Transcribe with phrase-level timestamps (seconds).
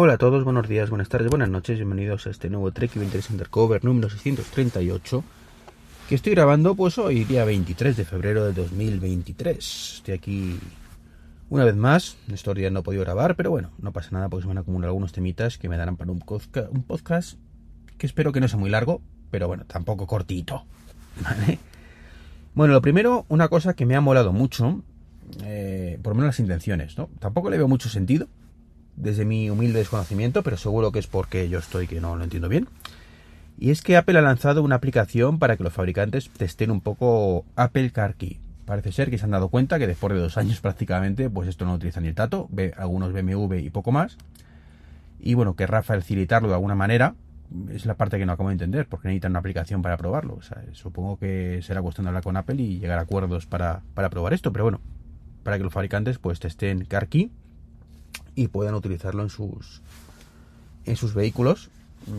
[0.00, 3.32] Hola a todos, buenos días, buenas tardes, buenas noches, bienvenidos a este nuevo Trek Interest
[3.32, 5.24] Undercover número 638
[6.08, 9.94] que estoy grabando pues hoy día 23 de febrero de 2023.
[9.96, 10.60] Estoy aquí
[11.50, 14.42] una vez más, estos días no he podido grabar, pero bueno, no pasa nada porque
[14.42, 17.36] se van a acumular algunos temitas que me darán para un podcast
[17.96, 19.02] que espero que no sea muy largo,
[19.32, 20.64] pero bueno, tampoco cortito.
[21.24, 21.58] ¿Vale?
[22.54, 24.80] Bueno, lo primero, una cosa que me ha molado mucho,
[25.42, 27.10] eh, por lo menos las intenciones, ¿no?
[27.18, 28.28] Tampoco le veo mucho sentido,
[28.98, 32.48] desde mi humilde desconocimiento, pero seguro que es porque yo estoy que no lo entiendo
[32.48, 32.68] bien.
[33.58, 37.44] Y es que Apple ha lanzado una aplicación para que los fabricantes testen un poco
[37.56, 38.40] Apple Car Key.
[38.64, 41.64] Parece ser que se han dado cuenta que después de dos años prácticamente, pues esto
[41.64, 44.16] no utiliza ni el tato, ve algunos BMW y poco más.
[45.20, 47.14] Y bueno, querrá facilitarlo de alguna manera.
[47.70, 50.38] Es la parte que no acabo de entender, porque necesitan una aplicación para probarlo.
[50.72, 54.34] Supongo que será cuestión de hablar con Apple y llegar a acuerdos para, para probar
[54.34, 54.52] esto.
[54.52, 54.80] Pero bueno,
[55.42, 57.32] para que los fabricantes pues testen Car Key
[58.38, 59.82] y puedan utilizarlo en sus,
[60.84, 61.70] en sus vehículos.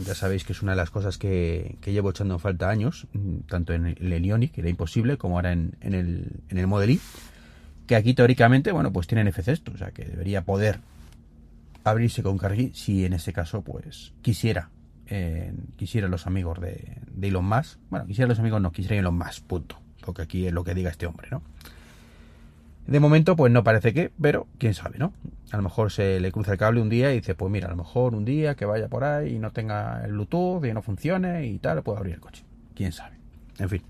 [0.05, 3.07] Ya sabéis que es una de las cosas que, llevo echando en falta años,
[3.47, 6.99] tanto en el Ioniq, que era imposible, como ahora en, el, en el Model I,
[7.87, 10.81] que aquí teóricamente, bueno, pues tienen NFC esto, o sea que debería poder
[11.85, 14.69] abrirse con Cargi si en ese caso, pues quisiera,
[15.07, 19.17] eh, quisiera los amigos de, de Elon Musk, bueno, quisiera los amigos, no, quisiera Elon
[19.17, 21.41] Musk, punto, porque aquí es lo que diga este hombre, ¿no?
[22.89, 25.13] De momento, pues no parece que, pero quién sabe, ¿no?
[25.51, 27.69] A lo mejor se le cruza el cable un día y dice, pues mira, a
[27.69, 30.81] lo mejor un día que vaya por ahí y no tenga el Bluetooth y no
[30.81, 32.43] funcione y tal, puedo abrir el coche.
[32.73, 33.15] Quién sabe.
[33.59, 33.83] En fin.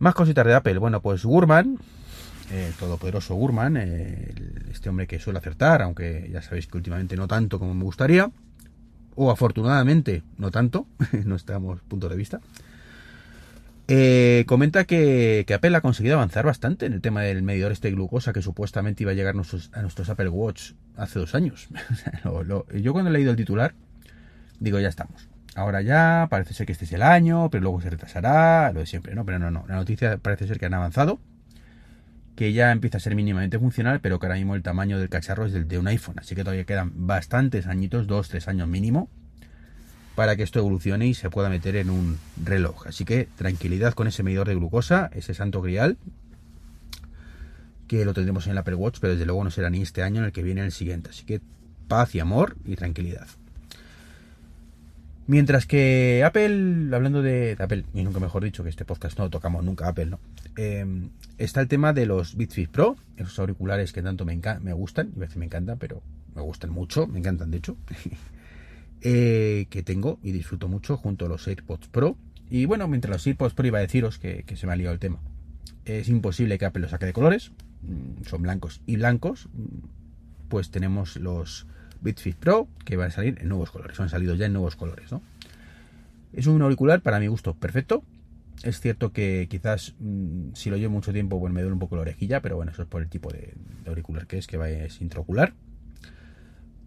[0.00, 0.78] Más cositas de Apple.
[0.78, 1.78] Bueno, pues Gurman,
[2.52, 7.60] el todopoderoso Gurman, este hombre que suele acertar, aunque ya sabéis que últimamente no tanto
[7.60, 8.28] como me gustaría,
[9.14, 10.88] o afortunadamente no tanto,
[11.24, 12.40] no estamos punto de vista.
[13.86, 17.94] Eh, comenta que, Apple ha conseguido avanzar bastante en el tema del medidor este de
[17.94, 21.68] glucosa que supuestamente iba a llegar a nuestros Apple Watch hace dos años.
[22.74, 23.74] yo cuando he leído el titular,
[24.58, 25.28] digo, ya estamos.
[25.54, 28.86] Ahora ya, parece ser que este es el año, pero luego se retrasará, lo de
[28.86, 29.24] siempre, ¿no?
[29.24, 29.64] Pero no, no.
[29.68, 31.20] La noticia parece ser que han avanzado,
[32.34, 35.46] que ya empieza a ser mínimamente funcional, pero que ahora mismo el tamaño del cacharro
[35.46, 36.18] es del de un iPhone.
[36.18, 39.08] Así que todavía quedan bastantes añitos, dos, tres años mínimo,
[40.14, 42.86] para que esto evolucione y se pueda meter en un reloj.
[42.86, 45.96] Así que tranquilidad con ese medidor de glucosa, ese santo grial,
[47.88, 50.20] que lo tendremos en el Apple Watch, pero desde luego no será ni este año
[50.20, 51.10] en el que viene el siguiente.
[51.10, 51.40] Así que
[51.88, 53.26] paz y amor y tranquilidad.
[55.26, 59.64] Mientras que Apple, hablando de, Apple, y nunca mejor dicho que este podcast no tocamos
[59.64, 60.20] nunca Apple, ¿no?
[60.56, 61.08] Em,
[61.38, 65.12] está el tema de los Beats Fit Pro, esos auriculares que tanto me, me gustan,
[65.16, 66.02] a veces me encantan, pero
[66.34, 67.76] me gustan mucho, me encantan de hecho.
[69.06, 72.16] Eh, que tengo y disfruto mucho junto a los AirPods Pro.
[72.48, 74.98] Y bueno, mientras los AirPods Pro iba a deciros que, se me ha liado el
[74.98, 75.20] tema.
[75.84, 79.50] Es imposible que Apple los saque de colores, mm, son blancos y blancos.
[79.52, 81.66] Mm, pues tenemos los
[82.16, 85.12] Fit Pro que van a salir en nuevos colores, han salido ya en nuevos colores,
[85.12, 85.20] ¿no?
[86.32, 88.02] Es un auricular para mi gusto perfecto.
[88.62, 91.96] Es cierto que quizás mm, si lo llevo mucho tiempo, pues me duele un poco
[91.96, 93.52] la orejilla, pero bueno, eso es por el tipo de,
[93.86, 95.52] auricular que es, que va es intraocular.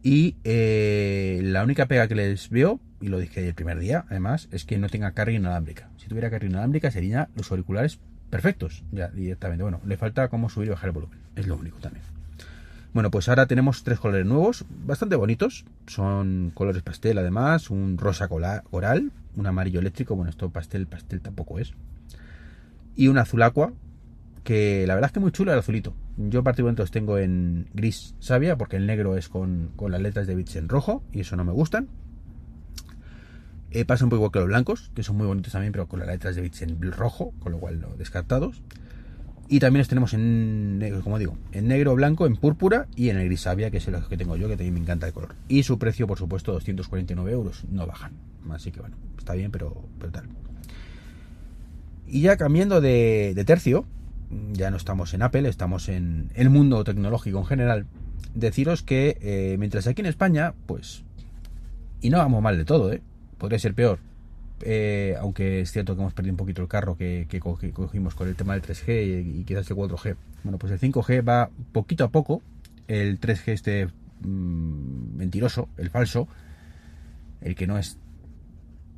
[0.04, 4.48] Y eh, la única pega que les veo, y lo dije el primer día, además,
[4.52, 5.90] es que no tenga carga inalámbrica.
[5.98, 8.00] Si tuviera carga inalámbrica serían los auriculares
[8.30, 9.64] perfectos, ya directamente.
[9.64, 12.04] Bueno, le falta cómo subir y bajar el volumen, es lo único también.
[12.94, 15.66] Bueno, pues ahora tenemos tres colores nuevos, bastante bonitos.
[15.86, 21.60] Son colores pastel además, un rosa coral, un amarillo eléctrico, bueno, esto pastel, pastel tampoco
[21.60, 21.74] es.
[22.96, 23.72] Y un azul aqua,
[24.44, 25.94] que la verdad es que muy chulo el azulito.
[26.18, 30.34] Yo particularmente los tengo en gris sabia porque el negro es con, las letras de
[30.34, 31.88] bits en rojo y eso no me gustan.
[33.70, 36.00] Eh, pasa un poco igual que los blancos, que son muy bonitos también, pero con
[36.00, 38.64] las letras de bits en rojo, con lo cual no descartados.
[39.48, 43.18] Y también los tenemos en negro, como digo, en negro, blanco, en púrpura y en
[43.18, 45.36] el gris sabia, que es el que tengo yo, que también me encanta el color.
[45.48, 48.14] Y su precio, por supuesto, 249 euros, no bajan.
[48.50, 50.26] Así que bueno, está bien, pero, pero tal.
[52.08, 53.86] Y ya cambiando de tercio,
[54.54, 57.86] ya no estamos en Apple, estamos en el mundo tecnológico en general,
[58.34, 61.04] deciros que eh, mientras aquí en España, pues,
[62.02, 63.02] y no vamos mal de todo, ¿eh?
[63.38, 64.00] podría ser peor,
[64.62, 67.28] eh, aunque es cierto que hemos perdido un poquito el carro que,
[67.74, 70.16] cogimos con el tema del 3G y, quizás el 4G.
[70.44, 72.42] Bueno, pues el 5G va poquito a poco,
[72.88, 73.88] el 3G este
[74.22, 76.28] mm, mentiroso, el falso,
[77.42, 77.98] el que no es,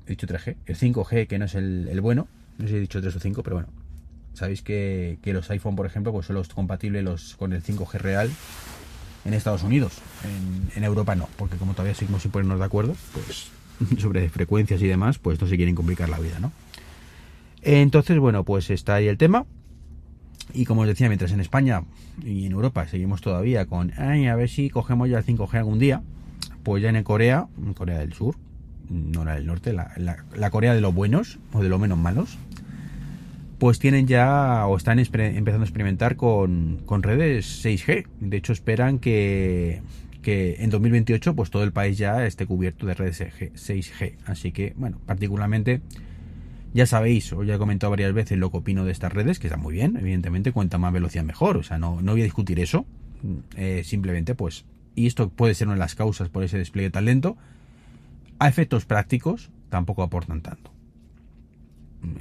[0.08, 2.28] he dicho 3G, el 5G que no es el, el bueno,
[2.58, 3.70] no sé si he dicho 3 o 5, pero bueno,
[4.34, 8.30] Sabéis que, los iPhone, por ejemplo, pues solo es compatible los, con el 5G real
[9.26, 9.94] en Estados Unidos.
[10.76, 13.50] En, Europa no, porque como todavía seguimos sin ponernos de acuerdo, pues
[14.00, 16.52] sobre frecuencias y demás, pues no se quieren complicar la vida, ¿no?
[17.62, 19.46] Entonces, bueno, pues está ahí el tema.
[20.54, 21.84] Y como os decía, mientras en España
[22.24, 26.02] y en Europa seguimos todavía con, a ver si cogemos ya el 5G algún día,
[26.64, 28.36] pues ya en Corea, en Corea del Sur,
[28.90, 32.38] no la del norte, la, Corea de los buenos o de los menos malos,
[33.60, 38.08] pues tienen ya o están empezando a experimentar con, con, redes 6G.
[38.22, 39.82] De hecho, esperan que,
[40.22, 44.16] que, en 2028 pues todo el país ya esté cubierto de redes 6G.
[44.26, 45.82] Así que, bueno, particularmente
[46.74, 49.48] ya sabéis, os ya he comentado varias veces lo que opino de estas redes, que
[49.48, 52.60] está muy bien, evidentemente, cuanta más velocidad mejor, o sea, no, no voy a discutir
[52.60, 52.86] eso,
[53.58, 54.66] eh, simplemente pues,
[54.96, 57.38] y esto puede ser una de las causas por ese despliegue tan lento,
[58.38, 60.72] a efectos prácticos tampoco aportan tanto.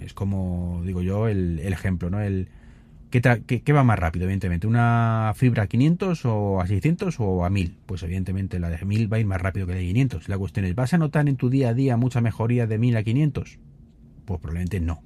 [0.04, 2.20] Es como digo yo el, ejemplo, ¿no?
[2.20, 2.48] El,
[3.10, 4.66] ¿qué, ¿qué, va más rápido, evidentemente?
[4.66, 7.76] ¿Una fibra a 500 o a 600 o a 1000?
[7.86, 10.28] Pues evidentemente la de 1000 va a ir más rápido que la de 500.
[10.28, 12.96] La cuestión es, ¿vas a notar en tu día a día mucha mejoría de 1000
[12.96, 13.58] a 500?
[14.24, 15.02] Pues probablemente no.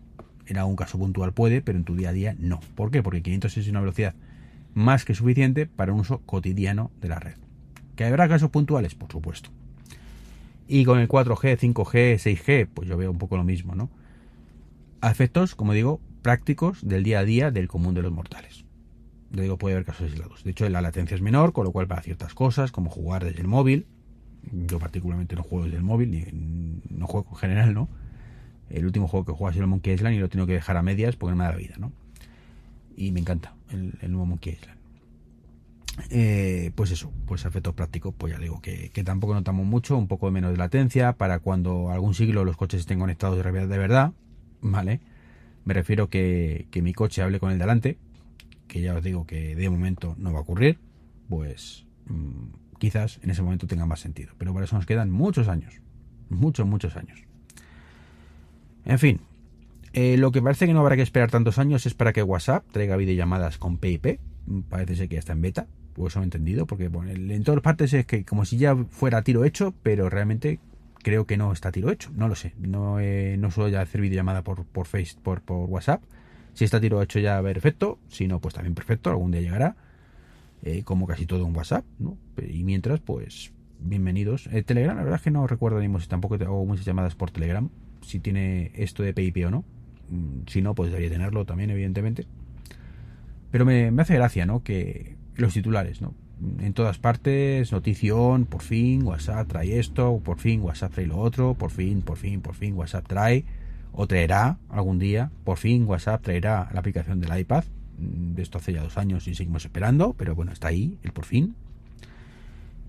[0.47, 2.61] En algún caso puntual puede, pero en tu día a día no.
[2.75, 3.03] ¿Por qué?
[3.03, 4.15] Porque 500 es una velocidad
[4.75, 7.35] más que suficiente para un uso cotidiano de la red.
[7.97, 8.95] ¿Que habrá casos puntuales?
[8.95, 9.51] Por supuesto.
[10.67, 13.91] Y con el 4G, 5G, 6G, pues yo veo un poco lo mismo, ¿no?
[15.03, 18.65] A efectos, como digo, prácticos del día a día del común de los mortales.
[19.33, 20.45] Yo digo, puede haber casos aislados.
[20.45, 23.41] De hecho, la latencia es menor, con lo cual para ciertas cosas, como jugar desde
[23.41, 23.89] el móvil,
[24.51, 27.89] yo particularmente no juego desde el móvil, ni, no juego en general, ¿no?
[28.71, 30.83] El último juego que juego ha el Monkey Island y lo tengo que dejar a
[30.83, 31.93] medias porque no me da la vida, ¿no?
[32.97, 34.79] Y me encanta el, nuevo Monkey Island.
[36.11, 40.31] Eh, pues eso, pues efectos prácticos, pues ya digo que, tampoco notamos mucho, un poco
[40.31, 44.13] menos de latencia para cuando algún siglo los coches estén conectados de de verdad,
[44.63, 45.01] ¿vale?
[45.65, 47.99] Me refiero que, que mi coche hable con el delante,
[48.67, 50.79] que ya os digo que de momento no va a ocurrir,
[51.29, 54.33] pues mm, quizás en ese momento tenga más sentido.
[54.39, 55.75] Pero para eso nos quedan muchos años,
[56.31, 57.23] muchos, muchos años.
[58.85, 59.21] En fin,
[59.93, 62.65] eh, lo que parece que no habrá que esperar tantos años es para que WhatsApp
[62.73, 64.19] traiga videollamadas con PIP.
[64.69, 67.93] Parece ser que ya está en beta, pues eso he entendido, porque en todas partes
[67.93, 70.59] es que como si ya fuera tiro hecho, pero realmente
[71.03, 72.55] creo que no está tiro hecho, no lo sé.
[72.59, 76.03] No, no suelo ya hacer videollamada por, por, face, por, por WhatsApp.
[76.55, 79.77] Si está tiro hecho ya perfecto, si no, pues también perfecto, algún día llegará.
[80.65, 82.17] Eh, como casi todo en WhatsApp, ¿no?
[82.49, 84.49] Y mientras, pues, bienvenidos.
[84.53, 87.33] Eh, Telegram, la verdad es que no recuerdo ni si tampoco hago muchas llamadas por
[87.33, 87.69] Telegram
[88.03, 89.65] si tiene esto de PIP o no.
[90.11, 92.27] Mm, si no, pues debería tenerlo también, evidentemente.
[93.51, 94.63] Pero me, hace gracia, ¿no?
[94.63, 96.15] Que los titulares, ¿no?
[96.61, 101.55] En todas partes, notición, por fin WhatsApp trae esto, por fin WhatsApp trae lo otro,
[101.55, 103.45] por fin, por fin, por fin WhatsApp trae,
[103.93, 107.65] o traerá algún día, por fin WhatsApp traerá la aplicación del iPad.
[107.99, 111.13] Mm, de esto hace ya dos años y seguimos esperando, pero bueno, está ahí, el
[111.13, 111.55] por fin.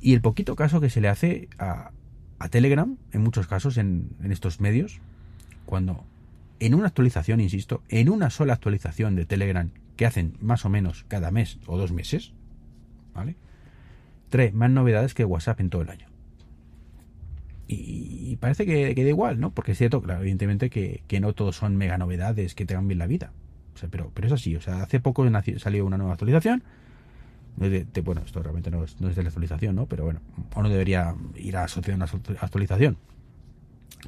[0.02, 1.92] Y el poquito caso que se le hace a,
[2.44, 5.00] a Telegram, en muchos casos, en, estos medios,
[5.66, 6.04] cuando
[6.60, 11.06] en una actualización, insisto, en una sola actualización de Telegram que hacen más o menos
[11.08, 12.34] cada mes o dos meses,
[13.14, 13.36] ¿vale?
[14.30, 16.08] Trae más novedades que WhatsApp en todo el año.
[17.68, 19.52] Y, parece que, da igual, ¿no?
[19.52, 23.08] Porque es cierto, claro, evidentemente que, no todos son mega novedades que te bien la
[23.08, 23.32] vida.
[23.90, 25.26] pero, es así, o sea, hace poco
[25.58, 26.64] salió una nueva actualización
[28.04, 29.86] bueno, esto realmente no es, de la actualización, ¿no?
[29.86, 30.22] Pero bueno,
[30.56, 32.08] uno debería ir a asociar una
[32.40, 32.98] actualización.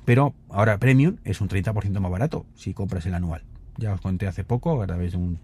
[0.04, 3.44] Pero ahora Premium es un 30% más barato si compras el anual.
[3.78, 5.40] Ya os conté hace poco, a través de un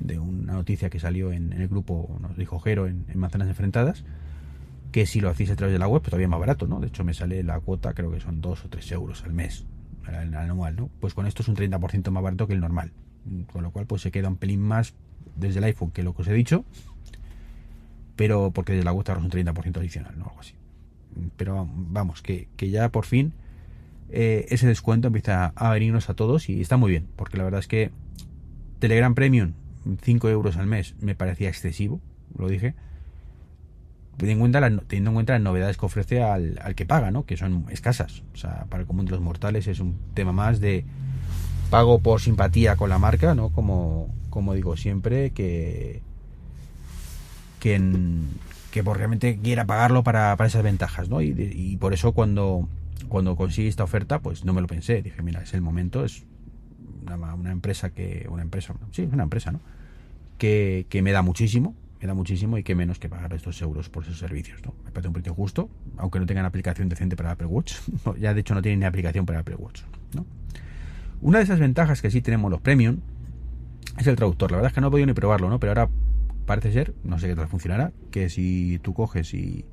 [0.00, 4.04] de una noticia que salió en, el grupo, nos dijo Jero en, Manzanas Enfrentadas,
[4.92, 6.80] que si lo hacéis a través de la web, pues todavía más barato, ¿no?
[6.80, 9.66] De hecho, me sale la cuota, creo que son 2 o 3 euros al mes,
[10.08, 10.90] el anual, ¿no?
[11.00, 12.92] Pues con esto es un 30% más barato que el normal.
[13.52, 14.94] Con lo cual, pues se queda un pelín más
[15.34, 16.64] desde el iPhone que lo que os he dicho
[18.16, 20.24] pero porque desde la web es un 30% adicional, ¿no?
[20.24, 20.54] Algo así.
[21.36, 23.32] Pero vamos, que, ya por fin
[24.10, 27.60] eh, ese descuento empieza a venirnos a todos y está muy bien, porque la verdad
[27.60, 27.90] es que
[28.78, 29.52] Telegram Premium,
[30.02, 32.00] 5 euros al mes, me parecía excesivo,
[32.36, 32.74] lo dije.
[34.16, 37.26] Teniendo en cuenta, teniendo en cuenta las novedades que ofrece al, al, que paga, ¿no?
[37.26, 38.22] Que son escasas.
[38.32, 40.84] O sea, para el común de los mortales es un tema más de
[41.70, 43.50] pago por simpatía con la marca, ¿no?
[43.50, 46.00] Como, como digo siempre, que,
[47.60, 47.80] que,
[48.70, 51.20] que por realmente quiera pagarlo para, esas ventajas, ¿no?
[51.20, 52.68] Y, por eso cuando,
[53.08, 55.02] cuando esta oferta, pues no me lo pensé.
[55.02, 56.24] Dije, mira, es el momento, es
[57.14, 59.60] una, empresa que, una empresa, sí, una empresa, ¿no?
[60.38, 64.04] Que, me da muchísimo, me da muchísimo y que menos que pagar estos euros por
[64.04, 64.74] esos servicios, ¿no?
[64.84, 67.74] Me parece un precio justo, aunque no tengan aplicación decente para Apple Watch.
[68.20, 69.82] ya de hecho no tienen ni aplicación para Apple Watch,
[70.14, 70.26] ¿no?
[71.22, 72.98] Una de esas ventajas que sí tenemos los premium
[73.98, 74.50] es el traductor.
[74.50, 75.58] La verdad es que no he podido ni probarlo, ¿no?
[75.58, 75.88] Pero ahora
[76.44, 79.64] parece ser, no sé qué tal funcionará, que si tú coges y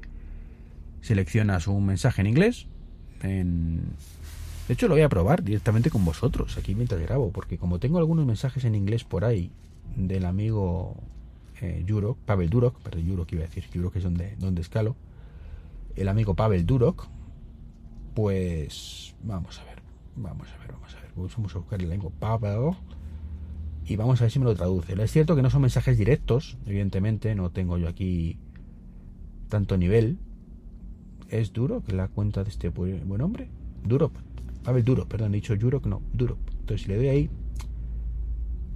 [1.02, 2.68] seleccionas un mensaje en inglés,
[3.22, 3.82] en...
[4.68, 7.98] de hecho lo voy a probar directamente con vosotros aquí mientras grabo, porque como tengo
[7.98, 9.52] algunos mensajes en inglés por ahí
[9.96, 10.96] del amigo
[11.62, 11.86] eh,
[12.26, 14.96] Pavel Durok, perdón, Jurok iba a decir, Jurok es donde, donde escalo,
[15.96, 17.08] el amigo Pavel Durok,
[18.14, 19.82] pues vamos a ver,
[20.16, 22.76] vamos a ver, vamos a ver, vamos a buscar el lengua Pavel
[23.86, 24.94] y vamos a ver si me lo traduce.
[25.02, 28.38] Es cierto que no son mensajes directos, evidentemente, no tengo yo aquí
[29.50, 30.18] tanto nivel.
[31.30, 33.50] Es duro que la cuenta de este buen hombre.
[34.64, 36.38] Duro, Pavel Duro, perdón, he dicho Duro, no, Duro.
[36.60, 37.30] Entonces si le doy ahí,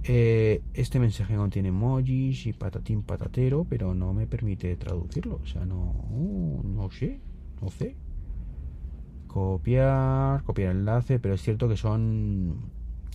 [0.04, 5.40] eh, este mensaje contiene emojis y patatín patatero, pero no me permite traducirlo.
[5.42, 5.94] O sea, no,
[6.64, 7.20] no sé,
[7.60, 7.96] no sé.
[9.26, 12.70] Copiar, copiar enlace, pero es cierto que son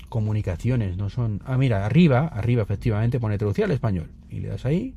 [0.09, 1.41] comunicaciones, no son...
[1.45, 4.11] Ah, mira, arriba, arriba efectivamente pone traducir al español.
[4.29, 4.93] Y le das ahí.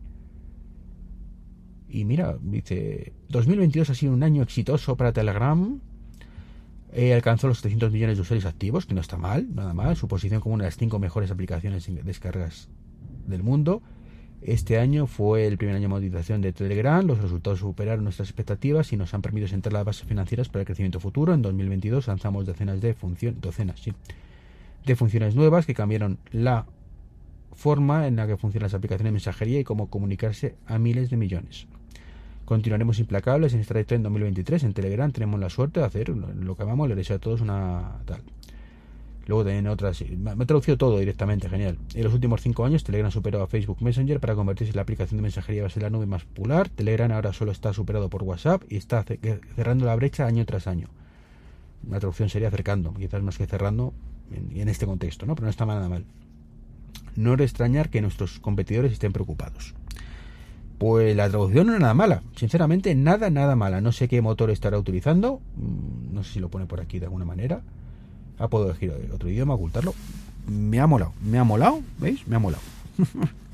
[1.89, 5.81] Y mira, dice, 2022 ha sido un año exitoso para Telegram
[6.99, 9.97] eh, alcanzó los 700 millones de usuarios activos, que no está mal, nada mal.
[9.97, 12.71] Su posición como una de las cinco mejores aplicaciones en descargas
[13.27, 13.83] del mundo.
[14.41, 17.07] Este año fue el primer año de monetización de Telegram.
[17.07, 20.67] Los resultados superaron nuestras expectativas y nos han permitido sentar las bases financieras para el
[20.67, 21.35] crecimiento futuro.
[21.35, 23.83] En 2022 lanzamos decenas de funciones, docenas,
[24.87, 26.65] de funciones nuevas que cambiaron la
[27.53, 31.19] forma en la que funcionan las aplicaciones de mensajería y cómo comunicarse a miles de
[31.19, 31.67] millones.
[32.47, 34.63] Continuaremos implacables en esta trayectoria en 2023.
[34.63, 37.99] En Telegram tenemos la suerte de hacer lo que amamos, le deseo a todos una
[38.05, 38.23] tal.
[39.27, 40.01] Luego también otras.
[40.17, 41.77] Me ha traducido todo directamente, genial.
[41.93, 45.19] En los últimos cinco años, Telegram superó a Facebook Messenger para convertirse en la aplicación
[45.19, 46.69] de mensajería base de la nube más popular.
[46.69, 49.05] Telegram ahora solo está superado por WhatsApp y está
[49.57, 50.89] cerrando la brecha año tras año.
[51.85, 53.93] Una traducción sería acercando, quizás más que cerrando
[54.31, 55.35] en, en este contexto, ¿no?
[55.35, 56.05] Pero no está nada mal.
[57.17, 59.75] No es extrañar que nuestros competidores estén preocupados.
[60.79, 63.81] Pues la traducción no es nada mala, sinceramente nada, nada mala.
[63.81, 67.07] No sé qué motor estará utilizando, mm, no sé si lo pone por aquí de
[67.07, 67.63] alguna manera.
[68.39, 69.95] Ha podido elegir otro idioma, ocultarlo.
[70.47, 72.27] Me ha molado, me ha molado, ¿veis?
[72.29, 72.63] Me ha molado.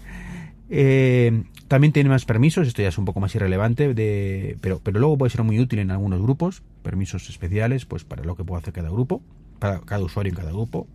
[0.75, 5.01] Eh, también tiene más permisos, esto ya es un poco más irrelevante, de, pero, pero
[5.01, 8.63] luego puede ser muy útil en algunos grupos, permisos especiales, pues para lo que puede
[8.63, 9.21] hacer cada grupo,
[9.59, 10.87] para cada usuario en cada grupo,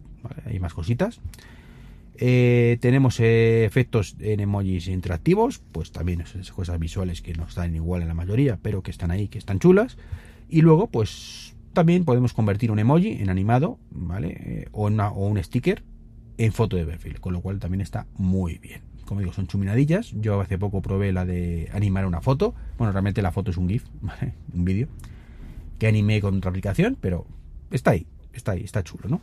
[0.48, 1.20] hay más cositas.
[2.20, 7.76] Eh, tenemos eh, efectos en emojis interactivos, pues también esas cosas visuales que no están
[7.76, 9.98] igual en la mayoría, pero que están ahí, que están chulas.
[10.50, 14.38] Y luego, pues también podemos convertir un emoji en animado, ¿vale?
[14.40, 15.84] Eh, o, o, un sticker
[16.38, 18.82] en foto de perfil, con lo cual también está muy bien.
[19.06, 20.12] Como digo, son chuminadillas.
[20.20, 22.56] Yo hace poco probé la de animar una foto.
[22.78, 24.34] Bueno, realmente la foto es un GIF, ¿vale?
[24.54, 24.88] Un vídeo
[25.78, 27.28] que animé con otra aplicación, pero
[27.72, 29.22] está ahí, está ahí, está chulo, ¿no?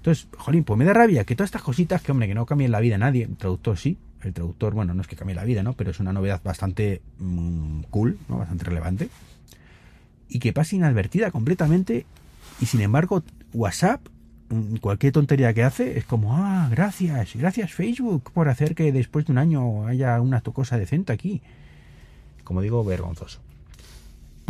[0.00, 2.72] Entonces, jolín, pues me da rabia que todas estas cositas, que hombre, que no cambien
[2.72, 5.44] la vida a nadie, el traductor sí, el traductor, bueno, no es que cambie la
[5.44, 5.74] vida, ¿no?
[5.74, 8.38] Pero es una novedad bastante mm, cool, ¿no?
[8.38, 9.10] Bastante relevante.
[10.30, 12.06] Y que pase inadvertida completamente.
[12.62, 14.00] Y sin embargo, WhatsApp,
[14.48, 19.26] mm, cualquier tontería que hace, es como, ah, gracias, gracias Facebook por hacer que después
[19.26, 21.42] de un año haya una cosa decente aquí.
[22.42, 23.42] Como digo, vergonzoso.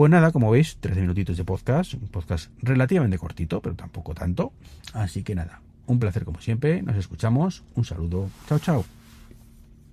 [0.01, 4.55] Pues nada, como veis, 13 minutitos de podcast, un podcast relativamente cortito, pero tampoco tanto.
[4.95, 9.00] Así que nada, un placer como siempre, nos escuchamos, un saludo, chao chao.